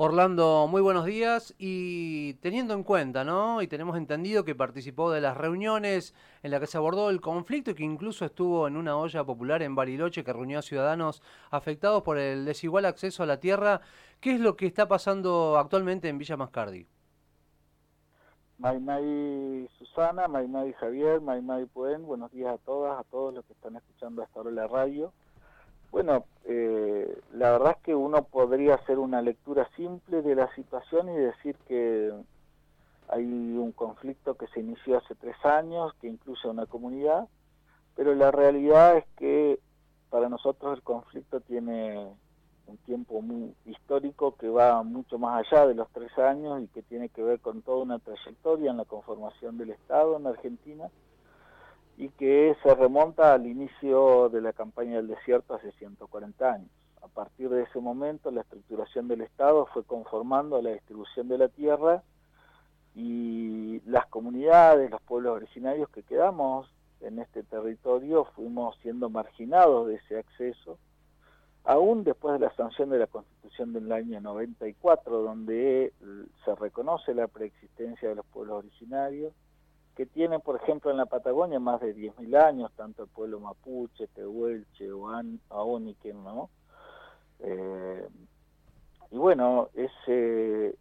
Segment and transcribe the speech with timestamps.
[0.00, 3.62] Orlando, muy buenos días y teniendo en cuenta, ¿no?
[3.62, 7.72] Y tenemos entendido que participó de las reuniones en las que se abordó el conflicto
[7.72, 12.04] y que incluso estuvo en una olla popular en Bariloche que reunió a ciudadanos afectados
[12.04, 13.80] por el desigual acceso a la tierra.
[14.20, 16.86] ¿Qué es lo que está pasando actualmente en Villa Mascardi?
[18.58, 23.74] Maymay Susana, Maymay Javier, Maymay Puen, buenos días a todas, a todos los que están
[23.74, 25.12] escuchando hasta ahora la radio.
[25.90, 31.08] Bueno, eh, la verdad es que uno podría hacer una lectura simple de la situación
[31.08, 32.12] y decir que
[33.08, 37.28] hay un conflicto que se inició hace tres años, que incluye a una comunidad,
[37.96, 39.60] pero la realidad es que
[40.10, 42.06] para nosotros el conflicto tiene
[42.66, 46.82] un tiempo muy histórico que va mucho más allá de los tres años y que
[46.82, 50.90] tiene que ver con toda una trayectoria en la conformación del Estado en Argentina
[51.98, 56.70] y que se remonta al inicio de la campaña del desierto hace 140 años.
[57.02, 61.48] A partir de ese momento la estructuración del Estado fue conformando la distribución de la
[61.48, 62.04] tierra
[62.94, 69.96] y las comunidades, los pueblos originarios que quedamos en este territorio fuimos siendo marginados de
[69.96, 70.78] ese acceso,
[71.64, 75.92] aún después de la sanción de la Constitución del año 94, donde
[76.44, 79.32] se reconoce la preexistencia de los pueblos originarios,
[79.98, 84.06] que tienen, por ejemplo, en la Patagonia más de 10.000 años, tanto el pueblo mapuche,
[84.14, 84.90] tehuelche,
[85.50, 86.50] aóniquen, ¿no?
[87.40, 88.08] Eh,
[89.10, 90.76] y bueno, ese,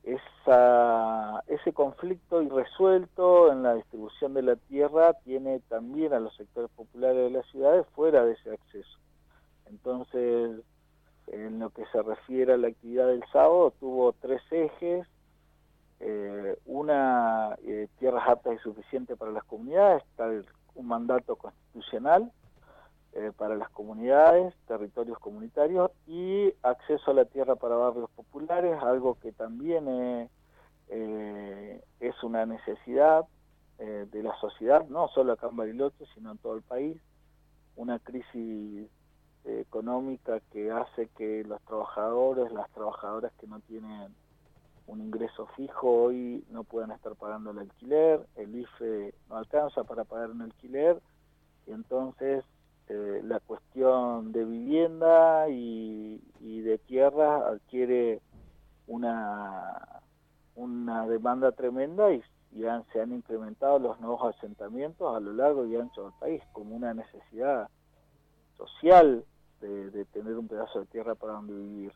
[1.48, 7.16] ese conflicto irresuelto en la distribución de la tierra tiene también a los sectores populares
[7.16, 9.00] de las ciudades fuera de ese acceso.
[9.66, 10.62] Entonces,
[11.26, 15.08] en lo que se refiere a la actividad del sábado, tuvo tres ejes,
[16.02, 17.17] eh, una
[17.88, 20.30] eh, tierras aptas y suficientes para las comunidades, está
[20.76, 22.32] un mandato constitucional
[23.14, 29.16] eh, para las comunidades, territorios comunitarios y acceso a la tierra para barrios populares, algo
[29.16, 30.30] que también
[30.90, 33.26] es una necesidad
[33.78, 36.98] de la sociedad, no solo acá en Bariloche, sino en todo el país,
[37.76, 38.90] una crisis
[39.46, 44.14] económica que hace que los trabajadores, las trabajadoras que no tienen
[44.88, 50.06] un ingreso fijo hoy no pueden estar pagando el alquiler, el IFE no alcanza para
[50.06, 51.02] pagar un alquiler,
[51.68, 52.44] y entonces
[52.88, 58.22] eh, la cuestión de vivienda y, de tierra adquiere
[58.88, 60.02] una,
[60.56, 62.24] una demanda tremenda y,
[62.92, 66.94] se han incrementado los nuevos asentamientos a lo largo y ancho del país como una
[66.94, 67.70] necesidad
[68.58, 69.24] social
[69.62, 71.94] de tener un pedazo de tierra para donde vivir.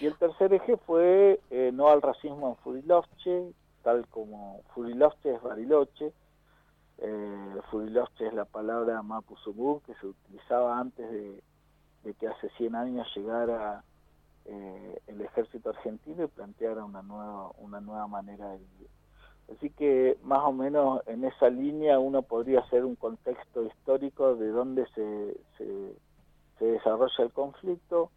[0.00, 3.52] Y el tercer eje fue eh, no al racismo en Furilovche,
[3.82, 6.12] tal como Furilovche es Bariloche.
[6.98, 11.42] Eh, Furilovche es la palabra Mapuzungún que se utilizaba antes de,
[12.14, 13.82] que hace 100 años llegara
[14.44, 18.88] eh, el ejército argentino y planteara una nueva, una nueva manera de vivir.
[19.56, 24.48] Así que más o menos en esa línea uno podría hacer un contexto histórico de
[24.48, 25.36] dónde se,
[26.58, 28.10] se desarrolla el conflicto,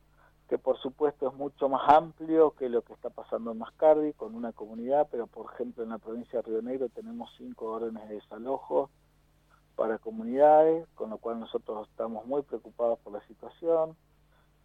[0.50, 4.34] que por supuesto es mucho más amplio que lo que está pasando en Mascardi con
[4.34, 8.16] una comunidad, pero por ejemplo en la provincia de Río Negro tenemos cinco órdenes de
[8.16, 8.90] desalojo
[9.76, 13.96] para comunidades, con lo cual nosotros estamos muy preocupados por la situación.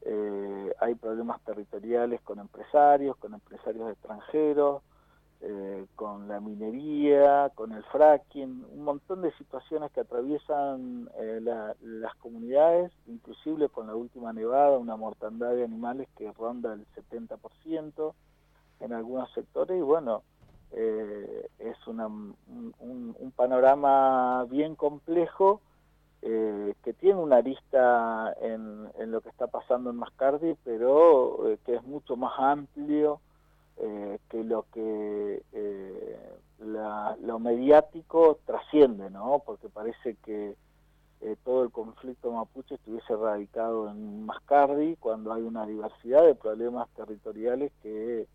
[0.01, 4.83] Eh, hay problemas territoriales con empresarios, con empresarios extranjeros,
[5.47, 11.39] eh, con la minería, con el fracking, un montón de situaciones que atraviesan eh,
[11.83, 18.15] las comunidades, inclusive con la última nevada, una mortandad de animales que ronda el 70%
[18.81, 19.77] en algunos sectores.
[19.77, 20.23] Y bueno,
[20.73, 22.35] eh, es un,
[23.37, 25.61] panorama bien complejo
[26.23, 31.83] que tiene una arista en, en, lo que está pasando en Mascardi, pero que es
[31.83, 33.21] mucho más amplio
[33.79, 36.31] eh, que lo que eh,
[36.61, 39.43] lo mediático trasciende, ¿no?
[39.45, 40.57] Porque parece que
[41.21, 46.89] eh, todo el conflicto mapuche estuviese radicado en Mascardi cuando hay una diversidad de problemas
[46.91, 48.27] territoriales que,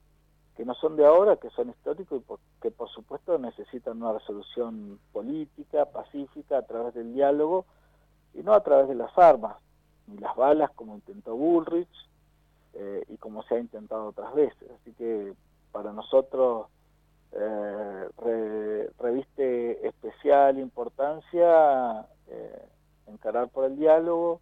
[0.58, 5.00] que no son de ahora, que son históricos y que por supuesto necesitan una resolución
[5.12, 7.66] política, pacífica, a través del diálogo
[8.34, 9.56] y no a través de las armas,
[10.08, 12.10] ni las balas como intentó Bullrich,
[12.74, 14.70] eh, y como se ha intentado otras veces.
[14.82, 15.34] Así que
[15.72, 16.68] para nosotros
[17.32, 22.66] eh, reviste especial importancia eh,
[23.08, 24.42] encarar por el diálogo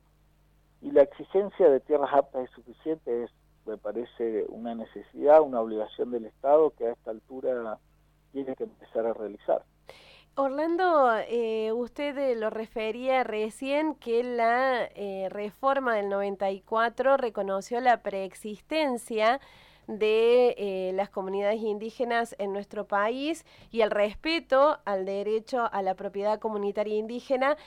[0.81, 3.35] y la exigencia de tierras aptas y suficientes es,
[3.65, 7.77] me parece, una necesidad, una obligación del Estado que a esta altura
[8.31, 9.63] tiene que empezar a realizar.
[10.39, 18.03] Orlando, eh, usted eh, lo refería recién que la eh, reforma del 94 reconoció la
[18.03, 19.41] preexistencia
[19.87, 26.39] de las comunidades indígenas en nuestro país y el respeto al derecho a la propiedad
[26.39, 27.57] comunitaria indígena.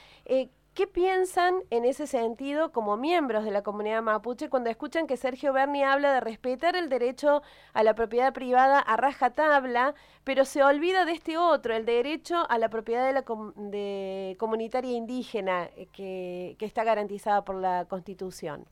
[0.73, 5.51] ¿Qué piensan en ese sentido como miembros de la comunidad mapuche cuando escuchan que Sergio
[5.51, 7.41] Berni habla de respetar el derecho
[7.73, 12.57] a la propiedad privada a rajatabla, pero se olvida de este otro, el derecho a
[12.57, 13.25] la propiedad de la
[13.69, 18.63] de comunitaria indígena eh, que, está garantizada por la Constitución?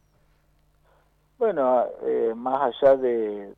[1.37, 3.53] Bueno, eh, más allá de,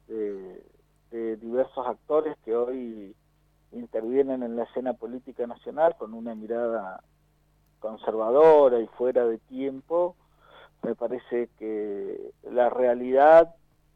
[1.12, 3.16] de diversos actores que hoy
[3.72, 7.04] intervienen en la escena política nacional con una mirada
[7.82, 10.16] conservadora y fuera de tiempo,
[10.84, 13.54] me parece que la realidad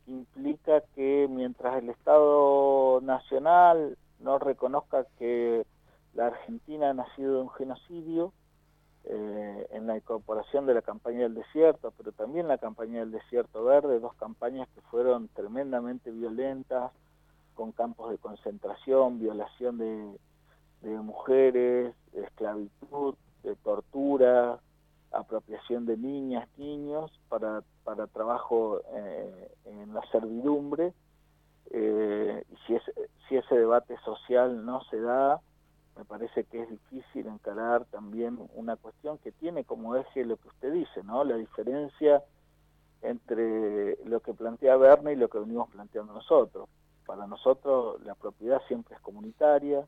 [0.08, 5.66] implica que mientras el Estado Nacional no reconozca que
[6.14, 8.34] la Argentina ha nacido de un genocidio,
[9.08, 13.64] eh, en la incorporación de la campaña del desierto, pero también la campaña del desierto
[13.64, 16.92] verde, dos campañas que fueron tremendamente violentas,
[17.54, 20.18] con campos de concentración, violación de,
[20.82, 23.14] de mujeres, esclavitud,
[23.46, 24.60] de tortura,
[25.12, 30.94] apropiación de niñas, niños para, para trabajo eh, en la servidumbre.
[31.72, 32.78] Eh, y si,
[33.28, 35.42] si ese debate social no se da,
[35.98, 40.50] me parece que es difícil encarar también una cuestión que tiene como eje lo que
[40.50, 41.24] usted dice, ¿no?
[41.24, 42.22] La diferencia
[43.02, 46.68] entre lo que plantea Verne y lo que venimos planteando nosotros.
[47.06, 49.86] Para nosotros la propiedad siempre es comunitaria,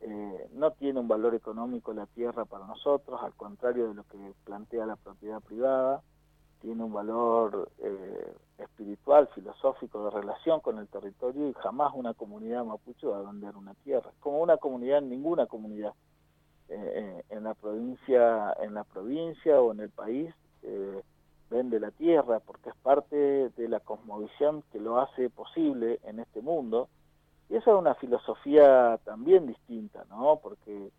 [0.00, 4.18] eh, no tiene un valor económico la tierra para nosotros, al contrario de lo que
[4.44, 6.02] plantea la propiedad privada,
[6.60, 12.64] tiene un valor eh, espiritual, filosófico, de relación con el territorio y jamás una comunidad
[12.64, 15.92] mapuche va a vender una tierra, como una comunidad ninguna comunidad.
[16.70, 20.34] Eh, en la provincia en la provincia o en el país
[21.50, 23.16] vende la tierra porque es parte
[23.50, 26.88] de la cosmovisión que lo hace posible en este mundo
[27.48, 30.40] y esa es una filosofía también distinta, ¿no?
[30.42, 30.90] Porque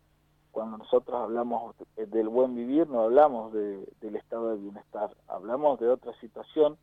[0.52, 6.12] cuando nosotros hablamos del buen vivir no hablamos del estado de bienestar, hablamos de otra
[6.20, 6.78] situación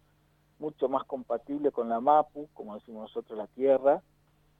[0.60, 4.02] mucho más compatible con la MAPU, como decimos nosotros, la tierra,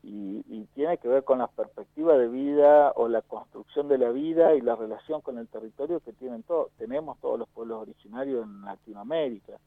[0.02, 4.10] y, y, tiene que ver con la perspectiva de vida o la construcción de la
[4.10, 8.44] vida y la relación con el territorio que tienen todos, tenemos todos los pueblos originarios
[8.44, 9.60] en Latinoamérica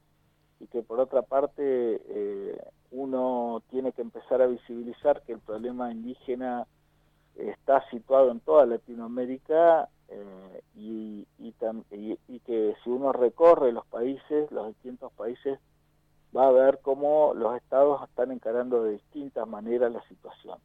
[0.60, 2.58] y que por otra parte eh,
[2.90, 6.66] uno tiene que empezar a visibilizar que el problema indígena
[7.34, 11.52] está situado en toda Latinoamérica eh, y, y,
[12.40, 15.58] que si uno recorre los países, los distintos países,
[16.34, 20.58] va a ver cómo los estados están encarando de distintas maneras la situación.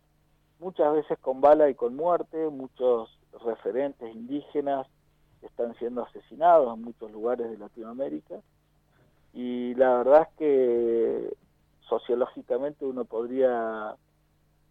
[0.60, 4.88] Muchas veces con bala y con muerte, muchos referentes indígenas
[5.42, 8.42] están siendo asesinados en muchos lugares de Latinoamérica
[9.34, 11.38] y la verdad es que
[11.88, 13.96] sociológicamente uno podría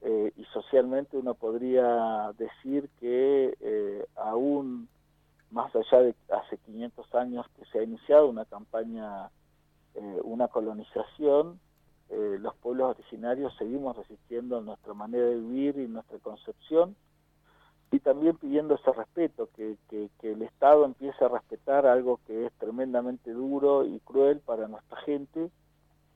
[0.02, 4.88] eh, y socialmente uno podría decir que eh, aún
[5.50, 9.28] más allá de hace 500 años que se ha iniciado una campaña,
[9.94, 11.60] eh, una colonización,
[12.40, 16.96] los pueblos originarios seguimos resistiendo nuestra manera de vivir y nuestra concepción
[18.10, 23.30] también pidiendo ese respeto, que, que, el Estado empiece a respetar algo que es tremendamente
[23.32, 25.48] duro y cruel para nuestra gente,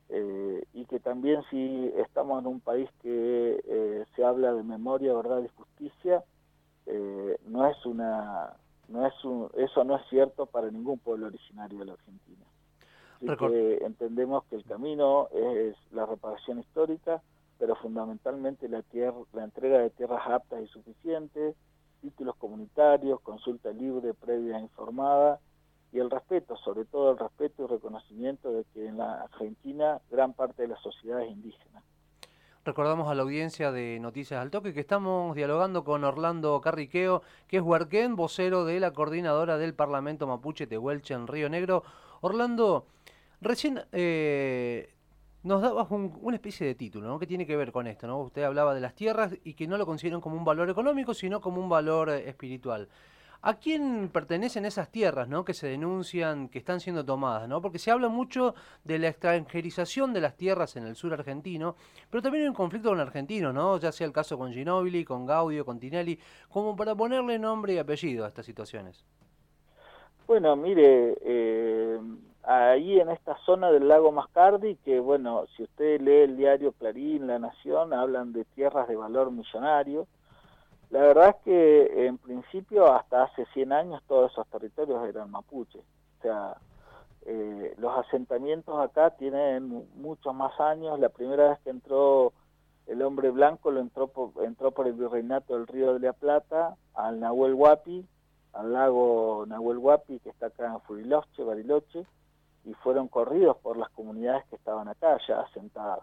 [0.09, 5.15] eh, y que también si estamos en un país que eh, se habla de memoria,
[5.15, 6.25] verdad y justicia,
[6.87, 8.55] eh, no es una,
[8.89, 12.45] no es un, eso no es cierto para ningún pueblo originario de la Argentina.
[13.19, 17.23] Así que entendemos que el camino es la reparación histórica,
[17.57, 21.55] pero fundamentalmente la, tierra, la entrega de tierras aptas y suficientes,
[22.05, 25.41] títulos comunitarios, consulta libre, previa informada
[25.91, 30.35] y el respeto, sobre todo el respeto y reconocimiento de que en la Argentina gran
[30.35, 31.83] parte de la sociedad es indígena.
[32.63, 37.57] Recordamos a la audiencia de Noticias al Toque que estamos dialogando con Orlando Carriqueo, que
[37.57, 41.85] es huarquén, vocero de la coordinadora del Parlamento Mapuche Tehuelche en Río Negro.
[42.21, 42.87] Orlando,
[43.41, 44.95] recién eh,
[45.45, 47.19] nos dabas una especie de título, ¿no?
[47.19, 48.19] Que tiene que ver con esto, ¿no?
[48.21, 51.41] Usted hablaba de las tierras y que no lo consideran como un valor económico, sino
[51.41, 52.89] como un valor eh, espiritual.
[53.43, 55.45] ¿A quién pertenecen esas tierras, ¿no?
[55.45, 57.61] Que se denuncian, que están siendo tomadas, ¿no?
[57.61, 61.77] Porque se habla mucho de la extranjerización de las tierras en el sur argentino,
[62.09, 63.79] pero también hay un conflicto con argentinos, ¿no?
[63.79, 67.79] Ya sea el caso con Ginóbili, con Gaudio, con Tinelli, como para ponerle nombre y
[67.79, 69.05] apellido a estas situaciones.
[70.27, 72.01] Bueno, mire, eh,
[72.47, 77.27] ahí en esta zona del lago Mascardi, que bueno, si usted lee el diario Clarín,
[77.27, 80.07] La Nación, hablan de tierras de valor millonario.
[80.91, 85.83] La verdad es que en principio hasta hace 100 años todos esos territorios eran mapuches.
[86.19, 86.57] O sea,
[87.27, 91.01] eh, los asentamientos acá tienen muchos más años.
[91.01, 92.33] La primera vez que entró
[92.87, 96.77] el hombre blanco lo entró por, entró por el virreinato del Río de la Plata
[96.95, 98.07] al Nahuel Huapi,
[98.53, 102.07] al lago Nahuel Huapi que está acá en Furiloche, Bariloche,
[102.65, 106.01] y fueron corridos por las comunidades que estaban acá ya asentadas.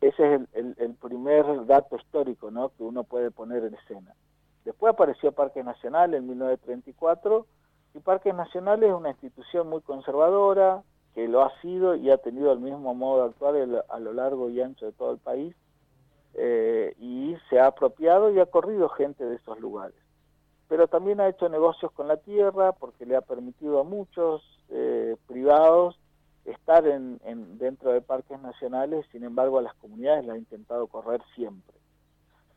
[0.00, 2.68] Ese es el, primer dato histórico ¿no?
[2.70, 4.14] que uno puede poner en escena.
[4.64, 7.46] Después apareció Parque Nacional en 1934
[7.94, 10.82] y Parques Nacional es una institución muy conservadora
[11.14, 14.50] que lo ha sido y ha tenido el mismo modo de actuar a lo largo
[14.50, 15.56] y ancho de todo el país
[16.34, 19.96] eh, y se ha apropiado y ha corrido gente de esos lugares.
[20.68, 25.16] Pero también ha hecho negocios con la tierra porque le ha permitido a muchos eh,
[25.26, 25.98] privados
[26.44, 27.18] estar en,
[27.58, 31.74] dentro de parques nacionales, sin embargo a las comunidades la ha intentado correr siempre.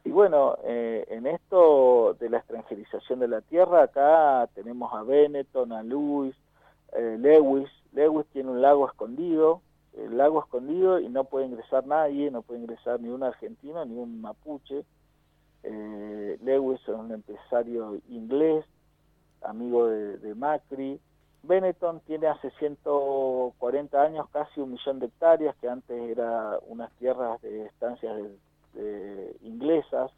[0.03, 5.71] Y bueno, eh, en esto de la extranjerización de la tierra, acá tenemos a Benetton,
[5.73, 6.35] a Lewis,
[6.95, 7.69] Lewis.
[7.91, 9.61] Lewis tiene un lago escondido,
[9.93, 13.97] el lago escondido y no puede ingresar nadie, no puede ingresar ni un argentino ni
[13.97, 14.85] un mapuche.
[15.63, 18.65] Eh, Lewis es un empresario inglés,
[19.41, 20.99] amigo de, Macri.
[21.43, 27.41] Benetton tiene hace 140 años casi un millón de hectáreas, que antes era unas tierras
[27.41, 28.13] de estancias
[29.41, 30.11] inglesas.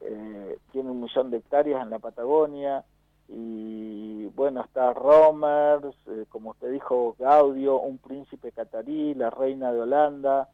[0.00, 2.84] Eh, tiene un millón de hectáreas en la Patagonia
[3.28, 9.80] y bueno, está Romers, eh, como usted dijo, Gaudio, un príncipe catarí, la reina de
[9.80, 10.48] Holanda,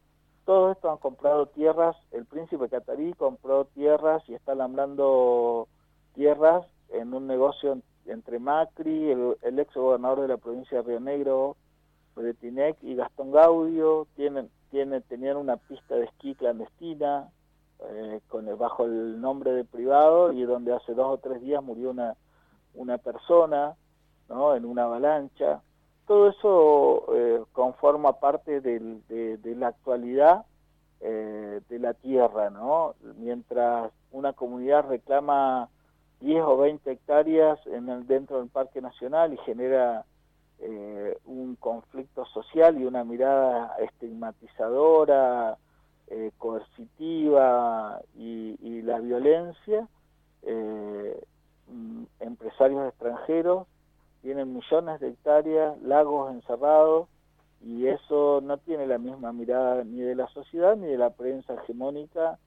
[0.44, 5.68] todo esto han comprado tierras, el príncipe catarí compró tierras y está alambrando
[6.14, 11.56] tierras en un negocio entre Macri, el, ex gobernador de la provincia de Río Negro,
[12.14, 17.28] Bretinec y Gastón Gaudio, tienen, tienen, tenían una pista de esquí clandestina
[17.80, 21.90] eh, con bajo el nombre de privado y donde hace dos o tres días murió
[21.90, 22.16] una
[22.74, 23.74] una persona,
[24.28, 24.54] ¿no?
[24.54, 25.62] En una avalancha.
[26.06, 28.98] Todo eso eh, conforma parte de,
[29.56, 30.44] la actualidad
[31.00, 32.94] eh, de la tierra, ¿no?
[33.16, 35.68] Mientras una comunidad reclama
[36.20, 40.04] 10 o 20 hectáreas en el, dentro del Parque Nacional y genera
[40.60, 45.58] eh, un conflicto social y una mirada estigmatizadora,
[46.38, 49.88] coercitiva y, y, la violencia,
[51.66, 53.66] Mm, empresarios extranjeros,
[54.24, 57.08] tienen millones de hectáreas, lagos encerrados,
[57.60, 61.52] y eso no tiene la misma mirada ni de la sociedad ni de la prensa
[61.54, 62.38] hegemónica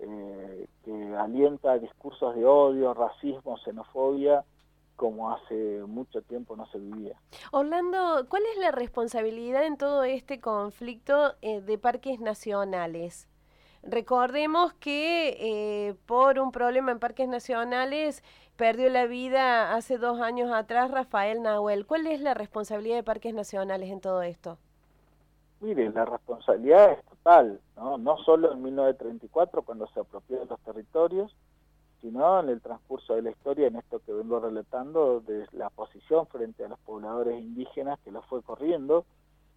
[0.00, 4.44] eh, que alienta discursos de odio, racismo, xenofobia,
[4.96, 7.16] como hace mucho tiempo no se vivía.
[7.52, 13.29] Orlando, ¿cuál es la responsabilidad en todo este conflicto eh, de parques nacionales?
[13.82, 18.22] Recordemos que eh, por un problema en parques nacionales
[18.56, 21.86] perdió la vida hace dos años atrás Rafael Nahuel.
[21.86, 24.58] ¿Cuál es la responsabilidad de parques nacionales en todo esto?
[25.60, 27.96] Mire, la responsabilidad es total, ¿no?
[27.96, 31.34] no solo en 1934 cuando se apropió de los territorios,
[32.02, 36.26] sino en el transcurso de la historia, en esto que vengo relatando, de la posición
[36.26, 39.04] frente a los pobladores indígenas que los fue corriendo,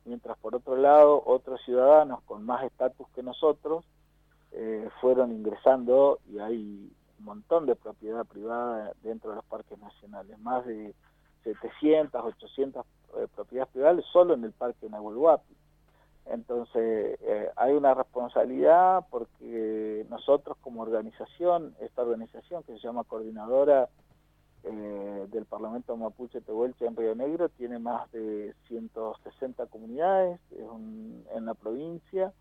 [0.05, 3.85] mientras por otro lado otros ciudadanos con más estatus que nosotros
[4.55, 10.37] eh, fueron ingresando y hay un montón de propiedad privada dentro de los parques nacionales,
[10.39, 10.93] más de
[11.43, 12.85] 700, 800
[13.17, 15.39] eh, propiedades privadas solo en el Parque Nahuel.
[16.27, 23.89] Entonces, eh, hay una responsabilidad porque nosotros como organización, esta organización que se llama Coordinadora
[24.63, 32.31] del Parlamento Mapuche Tehuelche en Río Negro, tiene más de 160 comunidades en la provincia,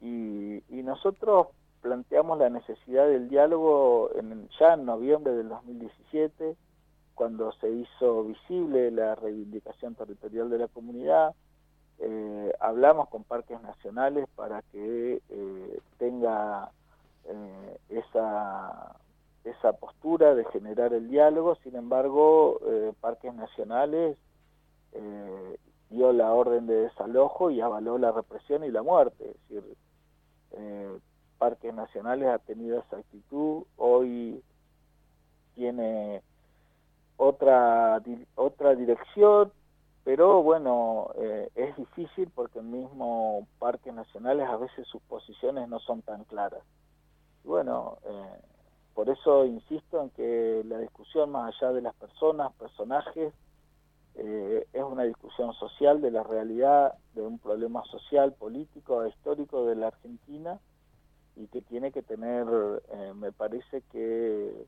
[0.00, 1.48] y, nosotros
[1.82, 6.56] planteamos la necesidad del diálogo en, ya en noviembre del 2017,
[7.14, 11.34] cuando se hizo visible la reivindicación territorial de la comunidad.
[11.98, 16.70] Eh, hablamos con parques nacionales para que eh, tenga
[17.24, 18.96] eh, esa,
[19.44, 22.60] esa postura de generar el diálogo, sin embargo,
[23.00, 24.16] parques nacionales
[25.90, 29.34] dio la orden de desalojo y avaló la represión y la muerte.
[29.48, 29.76] Es decir,
[30.52, 30.98] eh,
[31.38, 34.42] Parques Nacionales ha tenido esa actitud, hoy
[35.54, 36.22] tiene
[37.16, 38.00] otra,
[38.34, 39.52] otra dirección,
[40.04, 45.78] pero bueno, eh, es difícil porque el mismo Parques Nacionales a veces sus posiciones no
[45.80, 46.62] son tan claras.
[47.44, 48.40] Bueno, eh,
[48.94, 53.32] por eso insisto en que la discusión más allá de las personas, personajes,
[54.20, 59.76] eh, es una discusión social de la realidad de un problema social, político, histórico de
[59.76, 60.58] la Argentina
[61.36, 62.46] y que tiene que tener,
[62.90, 64.66] eh, me parece que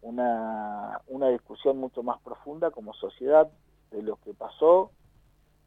[0.00, 3.50] una, una discusión mucho más profunda como sociedad
[3.90, 4.92] de lo que pasó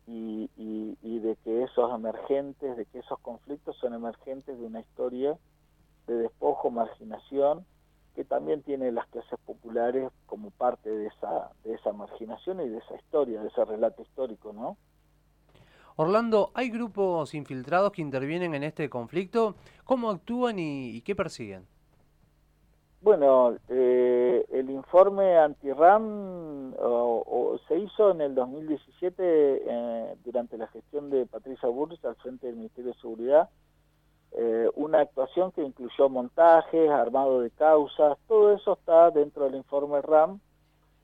[0.05, 5.37] y, y, de que esos emergentes, de que esos conflictos son emergentes de una historia
[6.05, 7.65] de despojo, marginación,
[8.17, 12.79] que también tiene las clases populares como parte de esa, de esa marginación y de
[12.79, 14.75] esa historia, de ese relato histórico, ¿no?
[15.97, 19.53] Orlando, ¿hay grupos infiltrados que intervienen en este conflicto?
[19.83, 21.67] ¿Cómo actúan y, qué persiguen?
[23.01, 26.73] Bueno, eh, el informe anti-RAM
[27.67, 32.55] se hizo en el 2017 eh, durante la gestión de Patricia Burris al frente del
[32.55, 33.49] Ministerio de Seguridad.
[34.39, 39.99] Eh, una actuación que incluyó montajes, armado de causas, todo eso está dentro del informe
[40.01, 40.39] RAM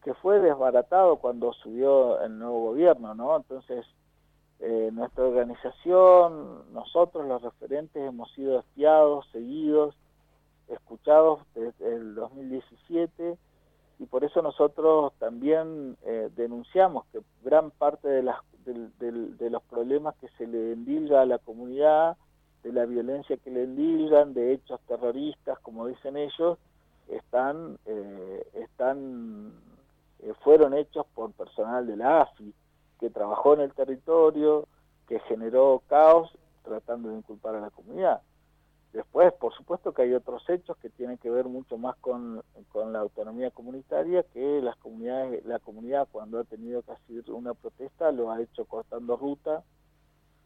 [0.04, 3.36] que fue desbaratado cuando subió el nuevo gobierno, ¿no?
[3.36, 3.86] Entonces,
[4.60, 9.96] eh, nuestra organización, nosotros los referentes hemos sido espiados, seguidos,
[10.68, 13.38] escuchados desde el 2017
[14.00, 20.16] y por eso nosotros también eh, denunciamos que gran parte de, las, de, los problemas
[20.18, 22.18] que se le endilga a la comunidad,
[22.64, 26.58] de la violencia que le endilgan, de hechos terroristas, como dicen ellos,
[27.08, 29.54] están, eh, están
[30.44, 32.54] fueron hechos por personal de la AFI
[33.00, 34.68] que trabajó en el territorio,
[35.08, 36.32] que generó caos
[36.64, 38.22] tratando de inculpar a la comunidad.
[38.94, 42.44] Después, por supuesto que hay otros hechos que tienen que ver mucho más con,
[42.76, 48.12] la autonomía comunitaria, que las comunidades, la comunidad cuando ha tenido que hacer una protesta
[48.12, 49.64] lo ha hecho cortando ruta,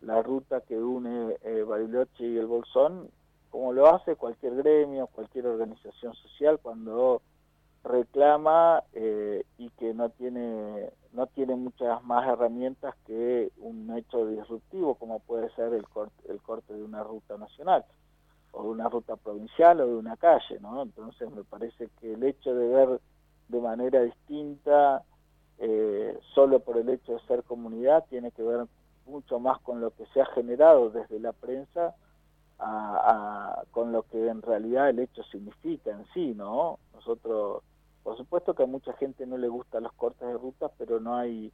[0.02, 3.10] la ruta que une eh, Bariloche y el Bolsón,
[3.50, 7.22] como lo hace cualquier gremio, cualquier organización social cuando
[7.84, 14.96] reclama eh, y que no tiene no tiene muchas más herramientas que un hecho disruptivo
[14.96, 17.86] como puede ser el corte, el corte de una ruta nacional
[18.52, 20.82] o de una ruta provincial o de una calle, ¿no?
[20.82, 23.00] Entonces me parece que el hecho de ver
[23.48, 25.04] de manera distinta
[25.60, 28.68] eh, solo por el hecho de ser comunidad tiene que ver
[29.08, 31.96] mucho más con lo que se ha generado desde la prensa
[33.72, 36.80] con lo que en realidad el hecho significa en sí, ¿no?
[36.96, 37.62] Nosotros
[38.08, 41.18] por supuesto que a mucha gente no le gustan los cortes de ruta, pero no
[41.18, 41.52] hay,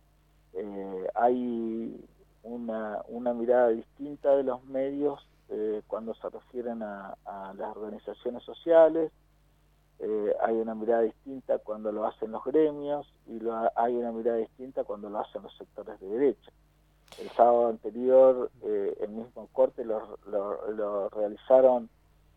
[0.53, 1.99] eh, hay
[2.43, 7.17] una, una mirada distinta de los medios eh, cuando se refieren a,
[7.57, 9.11] las organizaciones sociales,
[9.97, 13.39] eh, hay una mirada distinta cuando lo hacen los gremios y
[13.75, 16.51] hay una mirada distinta cuando lo hacen los sectores de derecha.
[17.19, 21.89] El sábado anterior el mismo corte lo, lo realizaron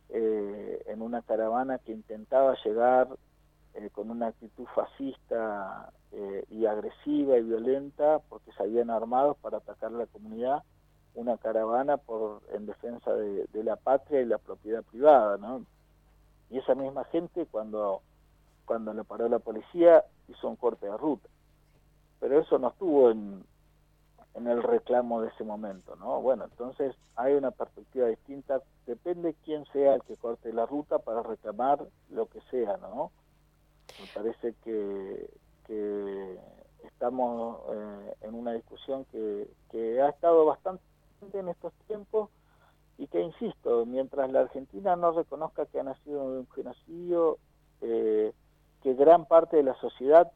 [0.08, 3.08] en una caravana que intentaba llegar
[3.78, 9.58] eh, con una actitud fascista eh, y agresiva y violenta porque se habían armado para
[9.58, 10.62] atacar a la comunidad
[11.14, 15.66] una caravana por en defensa de, la patria y la propiedad privada, ¿no?
[16.48, 18.00] Y esa misma gente cuando
[18.64, 21.28] cuando lo paró la policía hizo un corte de ruta.
[22.18, 23.44] Pero eso no estuvo en,
[24.36, 26.20] en el reclamo de ese momento, ¿no?
[26.20, 31.22] Bueno, entonces hay una perspectiva distinta, depende quién sea el que corte la ruta para
[31.22, 33.12] reclamar lo que sea, ¿no?
[33.98, 35.30] Me parece que,
[36.84, 39.48] estamos eh, en una discusión que,
[40.00, 40.82] ha estado bastante
[41.32, 42.30] en estos tiempos
[42.98, 47.38] y que, insisto, mientras la Argentina no reconozca que ha nacido un genocidio,
[47.80, 48.32] eh,
[48.82, 50.30] que gran parte de la sociedad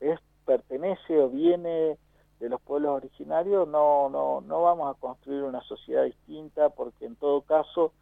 [0.00, 1.96] es pertenece o viene
[2.40, 7.14] de los pueblos originarios, no, no, no vamos a construir una sociedad distinta porque en
[7.16, 7.92] todo caso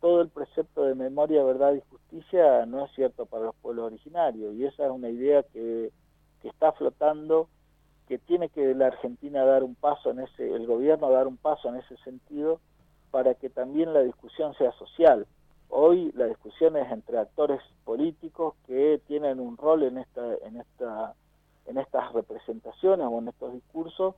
[0.00, 4.54] todo el precepto de memoria, verdad y justicia no es cierto para los pueblos originarios
[4.54, 5.92] y esa es una idea que,
[6.42, 7.48] que está flotando,
[8.08, 11.68] que tiene que la Argentina dar un paso en ese, el gobierno dar un paso
[11.68, 12.60] en ese sentido
[13.10, 15.26] para que también la discusión sea social.
[15.68, 21.14] Hoy la discusión es entre actores políticos que tienen un rol en esta, en esta,
[21.66, 24.14] en estas representaciones o en estos discursos,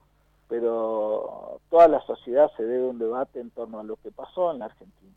[0.48, 4.60] pero toda la sociedad se debe un debate en torno a lo que pasó en
[4.60, 4.98] la Argentina.